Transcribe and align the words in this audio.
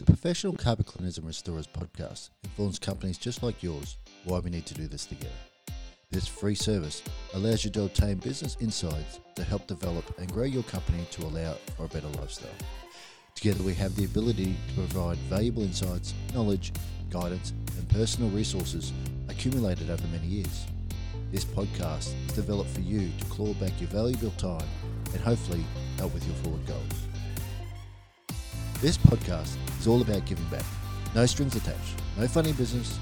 The 0.00 0.06
Professional 0.06 0.54
Carpet 0.54 0.86
Cleaners 0.86 1.18
and 1.18 1.26
Restorers 1.26 1.66
podcast 1.66 2.30
informs 2.42 2.78
companies 2.78 3.18
just 3.18 3.42
like 3.42 3.62
yours 3.62 3.98
why 4.24 4.38
we 4.38 4.48
need 4.48 4.64
to 4.64 4.72
do 4.72 4.86
this 4.86 5.04
together. 5.04 5.28
This 6.10 6.26
free 6.26 6.54
service 6.54 7.02
allows 7.34 7.66
you 7.66 7.70
to 7.72 7.82
obtain 7.82 8.16
business 8.16 8.56
insights 8.60 9.20
to 9.34 9.44
help 9.44 9.66
develop 9.66 10.18
and 10.18 10.32
grow 10.32 10.44
your 10.44 10.62
company 10.62 11.04
to 11.10 11.24
allow 11.24 11.52
for 11.76 11.84
a 11.84 11.88
better 11.88 12.08
lifestyle. 12.18 12.48
Together, 13.34 13.62
we 13.62 13.74
have 13.74 13.94
the 13.94 14.06
ability 14.06 14.56
to 14.68 14.74
provide 14.74 15.18
valuable 15.28 15.64
insights, 15.64 16.14
knowledge, 16.32 16.72
guidance, 17.10 17.52
and 17.76 17.86
personal 17.90 18.30
resources 18.30 18.94
accumulated 19.28 19.90
over 19.90 20.06
many 20.06 20.28
years. 20.28 20.64
This 21.30 21.44
podcast 21.44 22.14
is 22.26 22.32
developed 22.32 22.70
for 22.70 22.80
you 22.80 23.10
to 23.18 23.24
claw 23.26 23.52
back 23.54 23.78
your 23.78 23.90
valuable 23.90 24.30
time 24.38 24.66
and 25.12 25.20
hopefully 25.20 25.62
help 25.98 26.14
with 26.14 26.26
your 26.26 26.36
forward 26.36 26.66
goals. 26.66 27.06
This 28.80 28.96
podcast 28.96 29.58
is 29.80 29.86
all 29.86 30.02
about 30.02 30.26
giving 30.26 30.44
back. 30.46 30.64
No 31.14 31.26
strings 31.26 31.56
attached, 31.56 32.00
no 32.18 32.28
funny 32.28 32.52
business, 32.52 32.98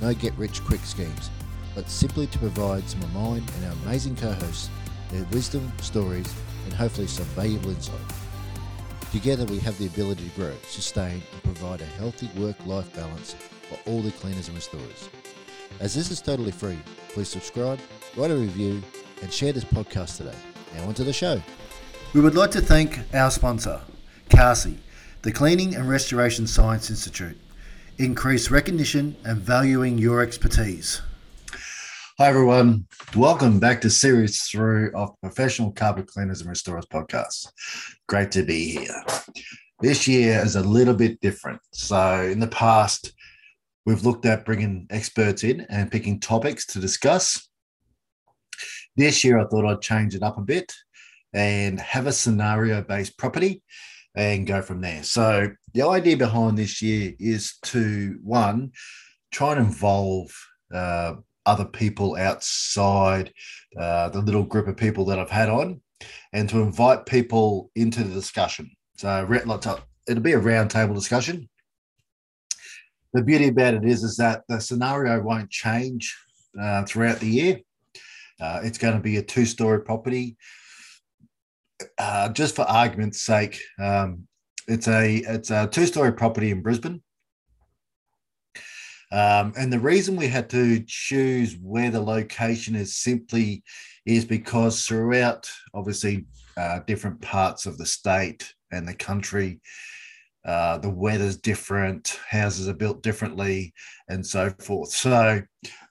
no 0.00 0.14
get 0.14 0.32
rich 0.34 0.64
quick 0.64 0.80
schemes, 0.80 1.30
but 1.74 1.88
simply 1.90 2.26
to 2.28 2.38
provide 2.38 2.88
some 2.88 3.02
of 3.02 3.12
mine 3.12 3.44
and 3.56 3.66
our 3.66 3.72
amazing 3.84 4.16
co 4.16 4.32
hosts 4.32 4.70
their 5.10 5.24
wisdom, 5.24 5.70
stories, 5.80 6.32
and 6.64 6.72
hopefully 6.72 7.06
some 7.06 7.26
valuable 7.26 7.70
insight. 7.70 8.00
Together, 9.12 9.44
we 9.44 9.58
have 9.58 9.76
the 9.76 9.86
ability 9.86 10.24
to 10.26 10.36
grow, 10.40 10.54
sustain, 10.66 11.22
and 11.32 11.42
provide 11.42 11.82
a 11.82 11.84
healthy 11.84 12.30
work 12.38 12.56
life 12.64 12.94
balance 12.96 13.34
for 13.68 13.78
all 13.90 14.00
the 14.00 14.10
cleaners 14.12 14.48
and 14.48 14.56
restorers. 14.56 15.10
As 15.80 15.94
this 15.94 16.10
is 16.10 16.22
totally 16.22 16.50
free, 16.50 16.78
please 17.10 17.28
subscribe, 17.28 17.78
write 18.16 18.30
a 18.30 18.36
review, 18.36 18.82
and 19.20 19.30
share 19.30 19.52
this 19.52 19.64
podcast 19.64 20.16
today. 20.16 20.36
Now, 20.74 20.84
onto 20.86 21.04
the 21.04 21.12
show. 21.12 21.42
We 22.14 22.22
would 22.22 22.34
like 22.34 22.50
to 22.52 22.62
thank 22.62 23.00
our 23.14 23.30
sponsor, 23.30 23.80
CARSI, 24.30 24.76
the 25.22 25.30
Cleaning 25.30 25.76
and 25.76 25.88
Restoration 25.88 26.48
Science 26.48 26.90
Institute. 26.90 27.38
Increase 27.98 28.50
recognition 28.50 29.14
and 29.24 29.38
valuing 29.38 29.96
your 29.96 30.20
expertise. 30.20 31.00
Hi, 32.18 32.26
everyone. 32.26 32.86
Welcome 33.14 33.60
back 33.60 33.80
to 33.82 33.90
series 33.90 34.42
three 34.42 34.90
of 34.94 35.10
Professional 35.20 35.70
Carpet 35.70 36.08
Cleaners 36.08 36.40
and 36.40 36.50
Restorers 36.50 36.86
podcast. 36.86 37.52
Great 38.08 38.32
to 38.32 38.42
be 38.42 38.72
here. 38.72 39.04
This 39.80 40.08
year 40.08 40.44
is 40.44 40.56
a 40.56 40.60
little 40.60 40.94
bit 40.94 41.20
different. 41.20 41.60
So, 41.72 42.22
in 42.22 42.40
the 42.40 42.48
past, 42.48 43.12
we've 43.86 44.04
looked 44.04 44.26
at 44.26 44.44
bringing 44.44 44.88
experts 44.90 45.44
in 45.44 45.60
and 45.70 45.92
picking 45.92 46.18
topics 46.18 46.66
to 46.66 46.80
discuss. 46.80 47.48
This 48.96 49.22
year, 49.22 49.38
I 49.38 49.44
thought 49.44 49.66
I'd 49.66 49.82
change 49.82 50.16
it 50.16 50.24
up 50.24 50.36
a 50.36 50.42
bit 50.42 50.72
and 51.32 51.78
have 51.78 52.08
a 52.08 52.12
scenario 52.12 52.82
based 52.82 53.16
property 53.16 53.62
and 54.14 54.46
go 54.46 54.62
from 54.62 54.80
there. 54.80 55.02
So, 55.02 55.50
the 55.74 55.86
idea 55.86 56.16
behind 56.16 56.58
this 56.58 56.82
year 56.82 57.14
is 57.18 57.56
to 57.64 58.18
one, 58.22 58.72
try 59.30 59.52
and 59.52 59.66
involve 59.66 60.30
uh, 60.72 61.14
other 61.46 61.64
people 61.64 62.16
outside 62.16 63.32
uh, 63.78 64.10
the 64.10 64.20
little 64.20 64.44
group 64.44 64.68
of 64.68 64.76
people 64.76 65.04
that 65.06 65.18
I've 65.18 65.30
had 65.30 65.48
on 65.48 65.80
and 66.32 66.48
to 66.50 66.60
invite 66.60 67.06
people 67.06 67.70
into 67.74 68.04
the 68.04 68.12
discussion. 68.12 68.70
So, 68.96 69.26
it'll 69.30 70.22
be 70.22 70.32
a 70.32 70.40
roundtable 70.40 70.94
discussion. 70.94 71.48
The 73.14 73.22
beauty 73.22 73.48
about 73.48 73.74
it 73.74 73.84
is, 73.84 74.02
is 74.02 74.16
that 74.16 74.42
the 74.48 74.60
scenario 74.60 75.20
won't 75.20 75.50
change 75.50 76.16
uh, 76.60 76.84
throughout 76.84 77.20
the 77.20 77.28
year. 77.28 77.60
Uh, 78.40 78.60
it's 78.64 78.78
going 78.78 78.94
to 78.94 79.00
be 79.00 79.18
a 79.18 79.22
two 79.22 79.44
story 79.44 79.82
property 79.82 80.36
uh, 81.98 82.28
just 82.30 82.56
for 82.56 82.62
argument's 82.62 83.22
sake, 83.22 83.60
um, 83.80 84.26
it's 84.68 84.88
a 84.88 85.16
it's 85.16 85.50
a 85.50 85.66
two 85.66 85.86
story 85.86 86.12
property 86.12 86.50
in 86.50 86.62
Brisbane. 86.62 87.02
Um, 89.10 89.52
and 89.58 89.70
the 89.70 89.78
reason 89.78 90.16
we 90.16 90.28
had 90.28 90.48
to 90.50 90.82
choose 90.86 91.58
where 91.60 91.90
the 91.90 92.00
location 92.00 92.74
is 92.74 92.96
simply 92.96 93.62
is 94.06 94.24
because 94.24 94.86
throughout, 94.86 95.50
obviously, 95.74 96.26
uh, 96.56 96.80
different 96.86 97.20
parts 97.20 97.66
of 97.66 97.76
the 97.76 97.84
state 97.84 98.54
and 98.70 98.88
the 98.88 98.94
country, 98.94 99.60
uh, 100.46 100.78
the 100.78 100.88
weather's 100.88 101.36
different, 101.36 102.18
houses 102.28 102.68
are 102.68 102.74
built 102.74 103.02
differently, 103.02 103.74
and 104.08 104.26
so 104.26 104.50
forth. 104.58 104.88
So, 104.88 105.42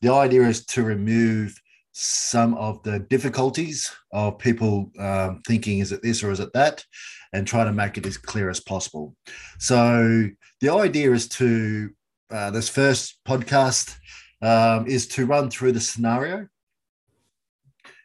the 0.01 0.11
idea 0.11 0.47
is 0.47 0.65
to 0.67 0.83
remove 0.83 1.55
some 1.93 2.53
of 2.55 2.81
the 2.83 2.99
difficulties 2.99 3.91
of 4.13 4.39
people 4.39 4.91
um, 4.99 5.41
thinking, 5.45 5.79
is 5.79 5.91
it 5.91 6.01
this 6.01 6.23
or 6.23 6.31
is 6.31 6.39
it 6.39 6.53
that? 6.53 6.85
And 7.33 7.45
try 7.45 7.63
to 7.63 7.71
make 7.71 7.97
it 7.97 8.05
as 8.05 8.17
clear 8.17 8.49
as 8.49 8.59
possible. 8.59 9.15
So 9.59 10.27
the 10.61 10.73
idea 10.73 11.11
is 11.11 11.27
to, 11.29 11.89
uh, 12.29 12.51
this 12.51 12.69
first 12.69 13.19
podcast 13.27 13.97
um, 14.41 14.87
is 14.87 15.07
to 15.09 15.25
run 15.25 15.49
through 15.49 15.73
the 15.73 15.81
scenario. 15.81 16.47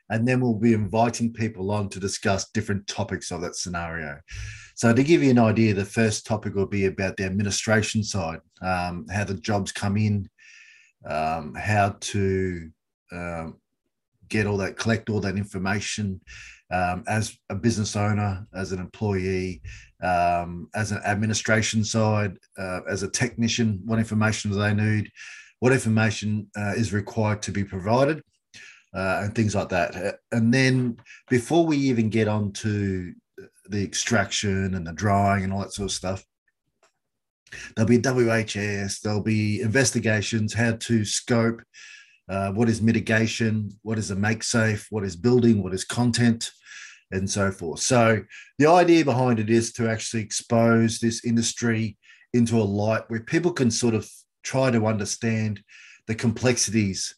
And 0.08 0.26
then 0.26 0.40
we'll 0.40 0.54
be 0.54 0.72
inviting 0.72 1.32
people 1.32 1.72
on 1.72 1.88
to 1.88 1.98
discuss 1.98 2.50
different 2.50 2.86
topics 2.86 3.32
of 3.32 3.40
that 3.40 3.56
scenario. 3.56 4.20
So, 4.76 4.92
to 4.92 5.02
give 5.02 5.22
you 5.22 5.30
an 5.30 5.38
idea, 5.38 5.74
the 5.74 5.84
first 5.84 6.26
topic 6.26 6.54
will 6.54 6.66
be 6.66 6.84
about 6.84 7.16
the 7.16 7.24
administration 7.24 8.04
side, 8.04 8.38
um, 8.62 9.06
how 9.10 9.24
the 9.24 9.34
jobs 9.34 9.72
come 9.72 9.96
in, 9.96 10.28
um, 11.04 11.54
how 11.54 11.96
to 11.98 12.70
um, 13.10 13.56
get 14.28 14.46
all 14.46 14.56
that, 14.58 14.76
collect 14.76 15.10
all 15.10 15.20
that 15.20 15.36
information 15.36 16.20
um, 16.70 17.04
as 17.06 17.36
a 17.48 17.54
business 17.54 17.96
owner, 17.96 18.46
as 18.54 18.72
an 18.72 18.80
employee, 18.80 19.62
um, 20.02 20.68
as 20.74 20.92
an 20.92 21.00
administration 21.04 21.84
side, 21.84 22.36
uh, 22.58 22.80
as 22.88 23.02
a 23.02 23.10
technician, 23.10 23.80
what 23.84 23.98
information 23.98 24.50
do 24.50 24.58
they 24.58 24.74
need, 24.74 25.10
what 25.60 25.72
information 25.72 26.48
uh, 26.56 26.74
is 26.76 26.92
required 26.92 27.42
to 27.42 27.52
be 27.52 27.64
provided, 27.64 28.22
uh, 28.94 29.20
and 29.22 29.34
things 29.34 29.54
like 29.54 29.68
that. 29.68 30.18
And 30.32 30.52
then 30.52 30.96
before 31.28 31.64
we 31.64 31.76
even 31.76 32.10
get 32.10 32.28
on 32.28 32.52
to 32.54 33.14
the 33.68 33.82
extraction 33.82 34.74
and 34.74 34.86
the 34.86 34.92
drying 34.92 35.44
and 35.44 35.52
all 35.52 35.60
that 35.60 35.72
sort 35.72 35.90
of 35.90 35.92
stuff, 35.92 36.24
there'll 37.74 37.88
be 37.88 37.98
WHS, 37.98 39.00
there'll 39.00 39.22
be 39.22 39.60
investigations, 39.60 40.52
how 40.52 40.72
to 40.72 41.04
scope, 41.04 41.62
uh, 42.28 42.50
what 42.52 42.68
is 42.68 42.82
mitigation, 42.82 43.70
what 43.82 43.98
is 43.98 44.10
a 44.10 44.16
make 44.16 44.42
safe, 44.42 44.86
what 44.90 45.04
is 45.04 45.16
building, 45.16 45.62
what 45.62 45.74
is 45.74 45.84
content, 45.84 46.50
and 47.12 47.28
so 47.30 47.52
forth. 47.52 47.80
So 47.80 48.22
the 48.58 48.66
idea 48.66 49.04
behind 49.04 49.38
it 49.38 49.50
is 49.50 49.72
to 49.74 49.88
actually 49.88 50.22
expose 50.22 50.98
this 50.98 51.24
industry 51.24 51.96
into 52.32 52.58
a 52.58 52.62
light 52.62 53.04
where 53.08 53.20
people 53.20 53.52
can 53.52 53.70
sort 53.70 53.94
of 53.94 54.08
try 54.42 54.70
to 54.70 54.86
understand 54.86 55.60
the 56.06 56.14
complexities 56.14 57.14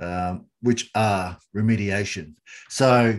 um, 0.00 0.46
which 0.60 0.90
are 0.94 1.38
remediation. 1.56 2.34
So 2.68 3.18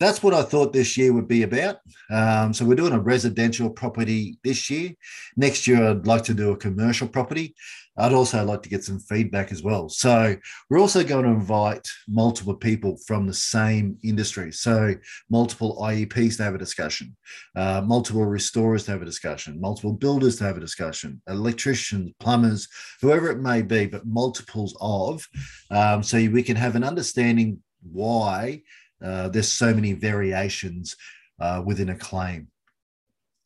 that's 0.00 0.22
what 0.22 0.34
I 0.34 0.42
thought 0.42 0.72
this 0.72 0.96
year 0.96 1.12
would 1.12 1.28
be 1.28 1.44
about. 1.44 1.76
Um, 2.10 2.52
so 2.52 2.64
we're 2.64 2.74
doing 2.74 2.92
a 2.92 2.98
residential 2.98 3.70
property 3.70 4.36
this 4.42 4.68
year. 4.68 4.92
Next 5.36 5.66
year, 5.66 5.90
I'd 5.90 6.06
like 6.06 6.24
to 6.24 6.34
do 6.34 6.50
a 6.50 6.56
commercial 6.56 7.06
property. 7.06 7.54
I'd 7.96 8.12
also 8.14 8.42
like 8.44 8.62
to 8.62 8.68
get 8.68 8.84
some 8.84 8.98
feedback 8.98 9.52
as 9.52 9.62
well. 9.62 9.88
So 9.88 10.36
we're 10.70 10.80
also 10.80 11.04
going 11.04 11.24
to 11.24 11.30
invite 11.30 11.86
multiple 12.08 12.54
people 12.54 12.96
from 13.06 13.26
the 13.26 13.34
same 13.34 13.98
industry. 14.02 14.50
So 14.52 14.94
multiple 15.28 15.78
IEPs 15.82 16.38
to 16.38 16.44
have 16.44 16.54
a 16.54 16.58
discussion, 16.58 17.14
uh, 17.54 17.82
multiple 17.82 18.24
restorers 18.24 18.84
to 18.84 18.92
have 18.92 19.02
a 19.02 19.06
discussion, 19.06 19.60
multiple 19.60 19.92
builders 19.92 20.36
to 20.36 20.44
have 20.44 20.56
a 20.56 20.60
discussion, 20.60 21.20
electricians, 21.28 22.12
plumbers, 22.18 22.66
whoever 23.02 23.30
it 23.30 23.40
may 23.40 23.60
be, 23.60 23.86
but 23.86 24.06
multiples 24.06 24.76
of, 24.80 25.26
um, 25.70 26.02
so 26.02 26.16
we 26.16 26.42
can 26.42 26.56
have 26.56 26.76
an 26.76 26.84
understanding 26.84 27.58
why 27.82 28.62
uh, 29.04 29.28
there's 29.28 29.48
so 29.48 29.74
many 29.74 29.92
variations 29.92 30.96
uh, 31.40 31.62
within 31.64 31.90
a 31.90 31.96
claim. 31.96 32.48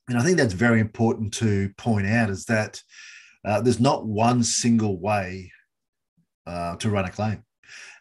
And 0.08 0.18
I 0.18 0.22
think 0.22 0.36
that's 0.36 0.54
very 0.54 0.80
important 0.80 1.34
to 1.34 1.70
point 1.78 2.06
out 2.06 2.30
is 2.30 2.44
that 2.44 2.80
uh, 3.46 3.60
there's 3.60 3.80
not 3.80 4.04
one 4.04 4.42
single 4.42 4.98
way 4.98 5.52
uh, 6.46 6.76
to 6.76 6.90
run 6.90 7.04
a 7.04 7.10
claim. 7.10 7.42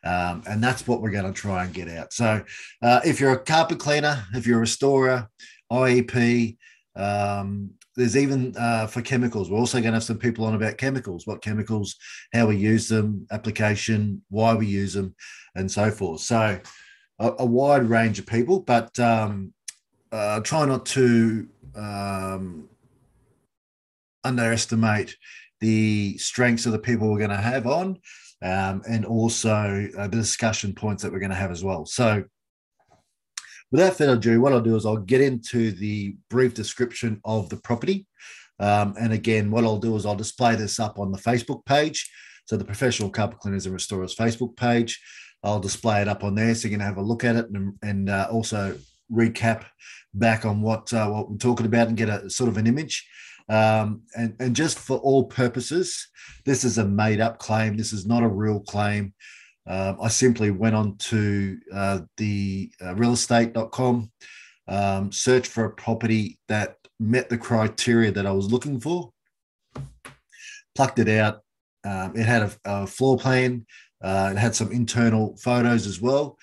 Um, 0.04 0.44
and 0.48 0.64
that's 0.64 0.88
what 0.88 1.02
we're 1.02 1.12
going 1.12 1.32
to 1.32 1.40
try 1.40 1.64
and 1.64 1.74
get 1.74 1.90
out. 1.90 2.14
So, 2.14 2.44
uh, 2.82 3.00
if 3.04 3.20
you're 3.20 3.34
a 3.34 3.40
carpet 3.40 3.80
cleaner, 3.80 4.24
if 4.34 4.46
you're 4.46 4.58
a 4.58 4.62
restorer, 4.62 5.28
IEP, 5.72 6.58
um, 6.96 7.72
there's 7.96 8.16
even 8.16 8.56
uh, 8.58 8.86
for 8.88 9.02
chemicals. 9.02 9.50
We're 9.50 9.58
also 9.58 9.80
going 9.80 9.94
to 9.94 9.98
have 9.98 10.04
some 10.04 10.20
people 10.20 10.46
on 10.46 10.54
about 10.54 10.78
chemicals, 10.78 11.26
what 11.26 11.42
chemicals, 11.42 11.96
how 12.34 12.48
we 12.48 12.58
use 12.58 12.88
them, 12.88 13.26
application, 13.32 14.22
why 14.30 14.54
we 14.54 14.68
use 14.68 14.94
them, 14.94 15.16
and 15.56 15.72
so 15.72 15.90
forth. 15.90 16.22
So, 16.22 16.60
a, 17.18 17.32
a 17.40 17.46
wide 17.46 17.90
range 17.90 18.20
of 18.20 18.28
people, 18.28 18.60
but 18.60 19.00
um, 19.00 19.54
uh, 20.12 20.42
try 20.42 20.66
not 20.66 20.86
to 20.88 21.48
um, 21.76 22.70
underestimate 24.26 25.16
the 25.62 26.18
strengths 26.18 26.66
of 26.66 26.72
the 26.72 26.80
people 26.80 27.10
we're 27.10 27.18
going 27.18 27.30
to 27.30 27.38
have 27.38 27.68
on, 27.68 27.98
um, 28.42 28.82
and 28.90 29.06
also 29.06 29.88
uh, 29.98 30.08
the 30.08 30.18
discussion 30.18 30.74
points 30.74 31.04
that 31.04 31.12
we're 31.12 31.20
going 31.20 31.32
to 31.32 31.36
have 31.36 31.52
as 31.52 31.64
well. 31.64 31.86
So, 31.86 32.24
without 33.72 33.96
further 33.96 34.14
ado, 34.14 34.42
what 34.42 34.54
I'll 34.54 34.62
do 34.62 34.76
is 34.76 34.86
I'll 34.86 34.98
get 34.98 35.22
into 35.22 35.72
the 35.72 36.16
brief 36.30 36.54
description 36.54 37.22
of 37.24 37.50
the 37.50 37.58
property. 37.58 38.08
Um, 38.60 38.96
and 39.00 39.12
again, 39.12 39.52
what 39.52 39.64
I'll 39.64 39.80
do 39.80 39.96
is 39.96 40.06
I'll 40.06 40.16
display 40.16 40.56
this 40.56 40.80
up 40.80 41.00
on 41.00 41.12
the 41.12 41.18
Facebook 41.18 41.66
page. 41.66 42.10
So 42.46 42.58
the 42.58 42.66
Professional 42.66 43.10
Carpet 43.10 43.40
Cleaners 43.40 43.66
and 43.66 43.74
Restorers 43.74 44.16
Facebook 44.16 44.56
page. 44.56 45.02
I'll 45.44 45.60
display 45.60 46.02
it 46.02 46.08
up 46.08 46.24
on 46.24 46.36
there 46.36 46.56
so 46.56 46.68
you 46.68 46.72
can 46.72 46.80
have 46.80 46.98
a 46.98 47.02
look 47.02 47.24
at 47.24 47.36
it 47.36 47.50
and, 47.50 47.74
and 47.82 48.10
uh, 48.10 48.28
also 48.32 48.78
recap 49.12 49.66
back 50.14 50.46
on 50.46 50.62
what 50.62 50.92
uh, 50.94 51.08
what 51.08 51.30
we're 51.30 51.38
talking 51.38 51.66
about 51.66 51.88
and 51.88 51.98
get 51.98 52.10
a 52.10 52.30
sort 52.30 52.50
of 52.50 52.58
an 52.58 52.68
image. 52.68 53.08
Um, 53.48 54.02
and, 54.16 54.36
and 54.40 54.56
just 54.56 54.80
for 54.80 54.98
all 54.98 55.26
purposes, 55.26 56.08
this 56.46 56.64
is 56.64 56.78
a 56.78 56.86
made 56.86 57.22
up 57.22 57.40
claim. 57.40 57.78
This 57.78 57.94
is 57.94 58.06
not 58.06 58.24
a 58.24 58.28
real 58.28 58.60
claim. 58.60 59.14
Um, 59.68 59.98
I 60.02 60.10
simply 60.10 60.52
went 60.52 60.76
on 60.76 60.98
to 60.98 61.58
uh, 61.74 62.00
the 62.18 62.72
uh, 62.82 62.94
realestate.com, 62.94 64.12
um, 64.68 65.12
searched 65.12 65.52
for 65.52 65.66
a 65.66 65.72
property 65.72 66.40
that 66.48 66.78
met 67.00 67.30
the 67.30 67.38
criteria 67.38 68.12
that 68.12 68.26
I 68.26 68.32
was 68.32 68.52
looking 68.52 68.80
for, 68.80 69.12
plucked 70.76 71.00
it 71.00 71.10
out. 71.10 71.42
Um, 71.84 72.16
it 72.16 72.26
had 72.26 72.44
a, 72.44 72.52
a 72.66 72.88
floor 72.88 73.18
plan, 73.18 73.66
uh, 74.04 74.30
it 74.36 74.38
had 74.38 74.56
some 74.56 74.72
internal 74.72 75.36
photos 75.38 75.88
as 75.88 76.00
well. 76.02 76.38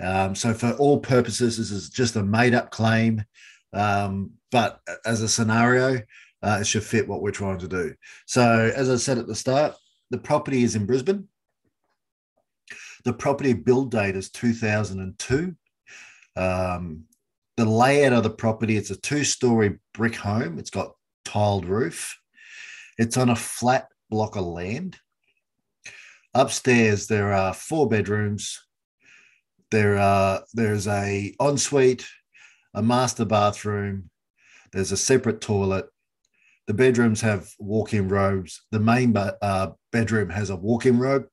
Um, 0.00 0.34
so, 0.34 0.52
for 0.52 0.72
all 0.72 0.98
purposes, 0.98 1.58
this 1.58 1.70
is 1.70 1.88
just 1.88 2.16
a 2.16 2.22
made 2.22 2.54
up 2.54 2.70
claim. 2.70 3.24
Um, 3.72 4.32
but 4.50 4.80
as 5.04 5.22
a 5.22 5.28
scenario, 5.28 6.00
uh, 6.44 6.58
it 6.60 6.66
should 6.66 6.84
fit 6.84 7.08
what 7.08 7.22
we're 7.22 7.30
trying 7.30 7.58
to 7.58 7.68
do. 7.68 7.94
So, 8.26 8.70
as 8.76 8.90
I 8.90 8.96
said 8.96 9.16
at 9.16 9.26
the 9.26 9.34
start, 9.34 9.74
the 10.10 10.18
property 10.18 10.62
is 10.62 10.76
in 10.76 10.84
Brisbane. 10.84 11.26
The 13.04 13.14
property 13.14 13.54
build 13.54 13.90
date 13.90 14.14
is 14.14 14.30
2002. 14.30 15.54
Um, 16.36 17.04
the 17.56 17.64
layout 17.64 18.12
of 18.12 18.22
the 18.24 18.30
property, 18.30 18.76
it's 18.76 18.90
a 18.90 18.96
two 18.96 19.24
story 19.24 19.78
brick 19.94 20.16
home. 20.16 20.58
It's 20.58 20.70
got 20.70 20.92
tiled 21.24 21.64
roof. 21.64 22.18
It's 22.98 23.16
on 23.16 23.30
a 23.30 23.36
flat 23.36 23.88
block 24.10 24.36
of 24.36 24.44
land. 24.44 24.98
Upstairs, 26.34 27.06
there 27.06 27.32
are 27.32 27.54
four 27.54 27.88
bedrooms. 27.88 28.60
There 29.70 29.96
are 29.96 30.42
there's 30.52 30.86
a 30.86 31.34
ensuite, 31.40 32.06
a 32.74 32.82
master 32.82 33.24
bathroom. 33.24 34.10
There's 34.72 34.92
a 34.92 34.96
separate 34.96 35.40
toilet. 35.40 35.86
The 36.66 36.74
bedrooms 36.74 37.20
have 37.20 37.50
walk-in 37.58 38.08
robes. 38.08 38.62
The 38.70 38.80
main 38.80 39.16
uh, 39.16 39.72
bedroom 39.92 40.30
has 40.30 40.50
a 40.50 40.56
walk-in 40.56 40.98
robe. 40.98 41.26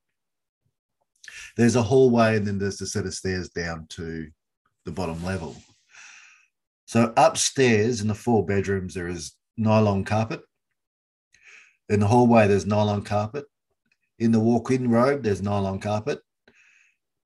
There's 1.55 1.75
a 1.75 1.83
hallway, 1.83 2.35
and 2.35 2.45
then 2.45 2.57
there's 2.57 2.81
a 2.81 2.87
set 2.87 3.05
of 3.05 3.13
stairs 3.13 3.49
down 3.49 3.87
to 3.91 4.27
the 4.85 4.91
bottom 4.91 5.23
level. 5.23 5.55
So 6.85 7.13
upstairs 7.15 8.01
in 8.01 8.09
the 8.09 8.15
four 8.15 8.45
bedrooms, 8.45 8.93
there 8.93 9.07
is 9.07 9.33
nylon 9.55 10.03
carpet. 10.03 10.41
In 11.87 12.01
the 12.01 12.07
hallway, 12.07 12.47
there's 12.47 12.65
nylon 12.65 13.03
carpet. 13.03 13.45
In 14.19 14.31
the 14.31 14.39
walk-in 14.39 14.89
robe, 14.89 15.23
there's 15.23 15.41
nylon 15.41 15.79
carpet. 15.79 16.19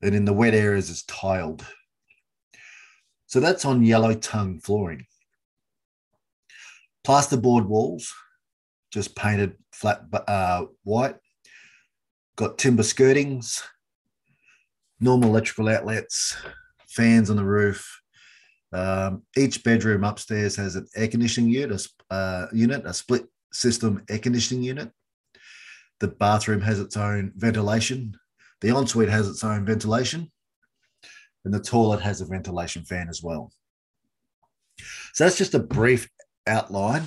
And 0.01 0.13
in 0.13 0.25
the 0.25 0.34
wet 0.34 0.54
areas, 0.54 0.90
it's 0.92 1.04
tiled. 1.04 1.66
So 3.25 3.40
that's 3.40 3.66
on 3.66 3.84
yellow 3.84 4.13
tongue 4.13 4.60
flooring. 4.60 5.08
Plasterboard 7.06 7.68
walls, 7.68 8.12
just 8.92 9.16
painted 9.16 9.54
flat 9.72 10.02
uh, 10.28 10.66
white. 10.84 11.16
Got 12.36 12.57
timber 12.57 12.84
skirtings, 12.84 13.62
normal 15.00 15.30
electrical 15.30 15.69
outlets, 15.69 16.36
fans 16.90 17.30
on 17.30 17.36
the 17.36 17.46
roof. 17.46 18.02
Um, 18.74 19.24
each 19.38 19.63
bedroom 19.63 20.04
upstairs 20.04 20.56
has 20.56 20.75
an 20.75 20.88
air 20.96 21.07
conditioning 21.07 21.50
unit, 21.50 21.88
a, 22.10 22.13
uh, 22.13 22.48
unit, 22.52 22.86
a 22.86 22.94
split 22.94 23.25
system 23.54 24.04
air 24.10 24.19
conditioning 24.19 24.63
unit. 24.63 24.92
The 26.00 26.08
bathroom 26.10 26.62
has 26.62 26.80
its 26.80 26.98
own 26.98 27.31
ventilation. 27.36 28.18
The 28.62 28.75
ensuite 28.75 29.10
has 29.10 29.30
its 29.30 29.44
own 29.44 29.66
ventilation, 29.66 30.31
and 31.44 31.54
the 31.54 31.60
toilet 31.60 32.01
has 32.01 32.19
a 32.19 32.25
ventilation 32.25 32.84
fan 32.84 33.10
as 33.10 33.22
well. 33.22 33.51
So 35.13 35.24
that's 35.24 35.38
just 35.38 35.54
a 35.54 35.60
brief 35.60 36.10
outline 36.48 37.04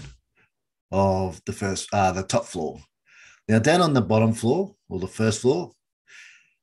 of 0.90 1.40
the 1.44 1.52
first, 1.52 1.88
uh, 1.92 2.12
the 2.12 2.22
top 2.22 2.44
floor. 2.44 2.80
Now, 3.48 3.58
down 3.58 3.80
on 3.80 3.94
the 3.94 4.02
bottom 4.02 4.32
floor 4.32 4.74
or 4.88 4.98
the 4.98 5.06
first 5.06 5.42
floor 5.42 5.72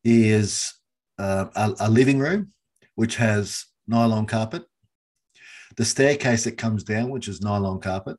is 0.04 0.74
uh, 1.18 1.45
a, 1.56 1.74
a 1.81 1.89
living 1.89 2.19
room, 2.19 2.51
which 2.95 3.16
has 3.16 3.66
nylon 3.88 4.25
carpet. 4.25 4.63
The 5.77 5.86
staircase 5.86 6.44
that 6.45 6.57
comes 6.57 6.83
down, 6.83 7.10
which 7.10 7.27
is 7.27 7.42
nylon 7.42 7.80
carpet. 7.80 8.18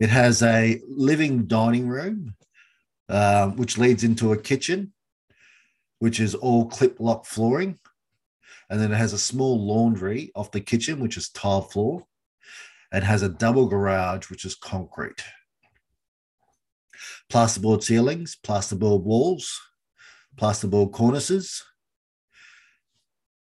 It 0.00 0.10
has 0.10 0.42
a 0.42 0.80
living 0.88 1.46
dining 1.46 1.88
room, 1.88 2.34
uh, 3.08 3.48
which 3.50 3.78
leads 3.78 4.04
into 4.04 4.32
a 4.32 4.40
kitchen, 4.40 4.92
which 6.00 6.20
is 6.20 6.34
all 6.34 6.66
clip 6.66 6.98
lock 6.98 7.24
flooring. 7.24 7.78
And 8.68 8.80
then 8.80 8.92
it 8.92 8.96
has 8.96 9.12
a 9.12 9.18
small 9.18 9.64
laundry 9.64 10.32
off 10.34 10.50
the 10.50 10.60
kitchen, 10.60 11.00
which 11.00 11.16
is 11.16 11.28
tile 11.28 11.62
floor. 11.62 12.04
It 12.94 13.02
has 13.02 13.22
a 13.22 13.28
double 13.28 13.66
garage, 13.66 14.30
which 14.30 14.44
is 14.44 14.54
concrete. 14.54 15.22
Plasterboard 17.30 17.82
ceilings, 17.82 18.38
plasterboard 18.42 19.02
walls, 19.02 19.60
plasterboard 20.36 20.92
cornices, 20.92 21.62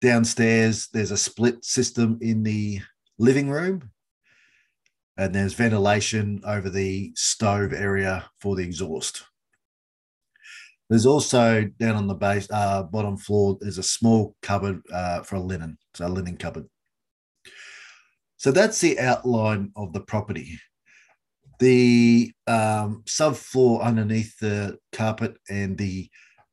Downstairs, 0.03 0.89
there's 0.91 1.11
a 1.11 1.17
split 1.17 1.63
system 1.63 2.17
in 2.19 2.43
the 2.43 2.81
living 3.17 3.49
room, 3.49 3.89
and 5.15 5.33
there's 5.33 5.53
ventilation 5.53 6.41
over 6.45 6.69
the 6.69 7.13
stove 7.15 7.71
area 7.71 8.29
for 8.41 8.57
the 8.57 8.63
exhaust. 8.63 9.23
There's 10.89 11.05
also 11.05 11.69
down 11.79 11.95
on 11.95 12.07
the 12.07 12.15
base 12.15 12.49
uh, 12.51 12.83
bottom 12.83 13.15
floor. 13.15 13.57
There's 13.61 13.77
a 13.77 13.83
small 13.83 14.35
cupboard 14.41 14.81
uh, 14.91 15.21
for 15.21 15.37
a 15.37 15.41
linen, 15.41 15.77
so 15.93 16.05
a 16.05 16.09
linen 16.09 16.35
cupboard. 16.35 16.65
So 18.37 18.51
that's 18.51 18.79
the 18.79 18.99
outline 18.99 19.71
of 19.75 19.93
the 19.93 20.01
property. 20.01 20.59
The 21.59 22.31
um, 22.47 23.03
subfloor 23.05 23.81
underneath 23.81 24.37
the 24.39 24.77
carpet 24.91 25.37
and 25.49 25.77
the 25.77 26.09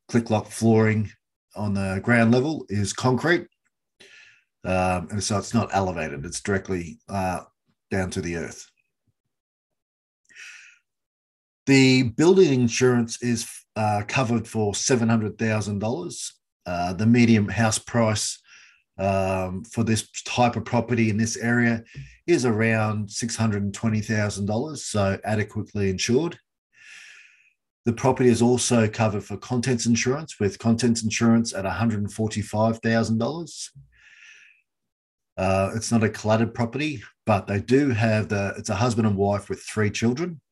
click 0.08 0.30
lock 0.30 0.46
flooring 0.46 1.10
on 1.56 1.74
the 1.74 2.00
ground 2.02 2.32
level 2.32 2.64
is 2.68 2.92
concrete. 2.92 3.46
Um, 4.64 5.08
and 5.10 5.24
so 5.24 5.38
it's 5.38 5.54
not 5.54 5.70
elevated, 5.72 6.24
it's 6.24 6.40
directly 6.40 6.98
uh, 7.08 7.40
down 7.90 8.10
to 8.10 8.20
the 8.20 8.36
earth. 8.36 8.70
The 11.66 12.02
building 12.02 12.60
insurance 12.60 13.22
is 13.22 13.48
uh, 13.76 14.02
covered 14.06 14.46
for 14.46 14.72
$700,000. 14.72 16.32
Uh, 16.66 16.92
the 16.92 17.06
medium 17.06 17.48
house 17.48 17.78
price 17.78 18.38
um, 19.00 19.64
for 19.64 19.82
this 19.82 20.08
type 20.24 20.56
of 20.56 20.64
property 20.64 21.08
in 21.08 21.16
this 21.16 21.38
area 21.38 21.82
is 22.26 22.44
around 22.44 23.08
$620,000, 23.08 24.78
so 24.78 25.18
adequately 25.24 25.88
insured. 25.88 26.38
The 27.86 27.94
property 27.94 28.28
is 28.28 28.42
also 28.42 28.86
covered 28.86 29.24
for 29.24 29.38
contents 29.38 29.86
insurance 29.86 30.38
with 30.38 30.58
contents 30.58 31.02
insurance 31.02 31.54
at 31.54 31.64
$145,000. 31.64 33.68
Uh, 35.38 35.70
it's 35.74 35.90
not 35.90 36.04
a 36.04 36.10
cluttered 36.10 36.52
property, 36.52 37.02
but 37.24 37.46
they 37.46 37.60
do 37.60 37.88
have 37.88 38.28
the, 38.28 38.52
it's 38.58 38.68
a 38.68 38.74
husband 38.74 39.06
and 39.06 39.16
wife 39.16 39.48
with 39.48 39.62
three 39.62 39.90
children. 39.90 40.42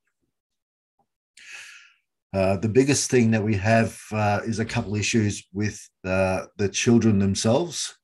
Uh, 2.33 2.57
the 2.57 2.69
biggest 2.69 3.11
thing 3.11 3.31
that 3.31 3.43
we 3.43 3.57
have 3.57 4.01
uh, 4.13 4.41
is 4.45 4.59
a 4.59 4.65
couple 4.65 4.95
issues 4.95 5.47
with 5.53 5.87
uh, 6.07 6.47
the 6.57 6.71
children 6.71 7.19
themselves. 7.19 7.98